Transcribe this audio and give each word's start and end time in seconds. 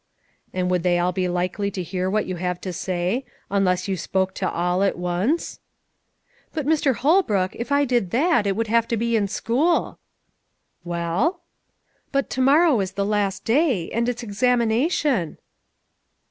"And 0.51 0.71
would 0.71 0.81
they 0.81 0.97
all 0.97 1.11
be 1.11 1.27
likely 1.27 1.69
to 1.69 1.83
hear 1.83 2.09
what 2.09 2.25
you 2.25 2.37
have 2.37 2.59
to 2.61 2.73
say, 2.73 3.23
unless 3.51 3.87
you 3.87 3.95
spoke 3.95 4.33
to 4.33 4.49
all 4.49 4.81
at 4.81 4.97
once?" 4.97 5.59
"But, 6.53 6.65
Mr. 6.65 6.95
Holbrook, 6.95 7.55
if 7.55 7.71
I 7.71 7.85
did 7.85 8.09
that, 8.09 8.47
it 8.47 8.55
would 8.55 8.65
have 8.65 8.87
to 8.87 8.97
be 8.97 9.15
in 9.15 9.27
school." 9.27 9.99
"Well?" 10.83 11.41
"But 12.11 12.31
to 12.31 12.41
morrow 12.41 12.79
is 12.79 12.93
the 12.93 13.05
last 13.05 13.45
day, 13.45 13.91
and 13.91 14.09
it's 14.09 14.23
examination." 14.23 15.37